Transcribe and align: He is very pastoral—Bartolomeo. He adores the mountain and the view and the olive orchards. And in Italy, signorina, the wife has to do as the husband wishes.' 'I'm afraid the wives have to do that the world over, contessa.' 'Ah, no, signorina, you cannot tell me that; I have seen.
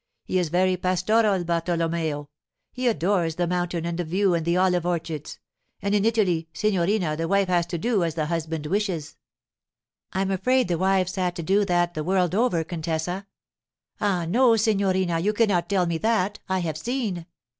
He 0.23 0.39
is 0.39 0.49
very 0.49 0.77
pastoral—Bartolomeo. 0.77 2.27
He 2.71 2.87
adores 2.87 3.35
the 3.35 3.45
mountain 3.45 3.85
and 3.85 3.99
the 3.99 4.03
view 4.03 4.33
and 4.33 4.43
the 4.47 4.57
olive 4.57 4.83
orchards. 4.83 5.37
And 5.79 5.93
in 5.93 6.05
Italy, 6.05 6.47
signorina, 6.53 7.15
the 7.15 7.27
wife 7.27 7.47
has 7.49 7.67
to 7.67 7.77
do 7.77 8.03
as 8.03 8.15
the 8.15 8.25
husband 8.25 8.65
wishes.' 8.65 9.15
'I'm 10.13 10.31
afraid 10.31 10.69
the 10.69 10.79
wives 10.79 11.17
have 11.17 11.35
to 11.35 11.43
do 11.43 11.65
that 11.65 11.93
the 11.93 12.03
world 12.03 12.33
over, 12.33 12.63
contessa.' 12.63 13.27
'Ah, 13.99 14.25
no, 14.25 14.55
signorina, 14.55 15.19
you 15.19 15.33
cannot 15.33 15.69
tell 15.69 15.85
me 15.85 15.99
that; 15.99 16.39
I 16.49 16.61
have 16.61 16.79
seen. 16.79 17.27